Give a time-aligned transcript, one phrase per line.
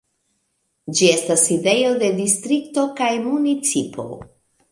[0.99, 4.09] Ĝi estas sidejo de distrikto kaj municipo.